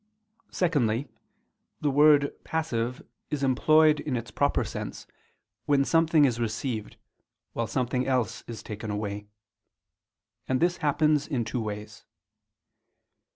[0.49, 1.09] Secondly,
[1.79, 5.05] the word "passive" is employed in its proper sense,
[5.67, 6.97] when something is received,
[7.53, 9.27] while something else is taken away:
[10.47, 12.03] and this happens in two ways.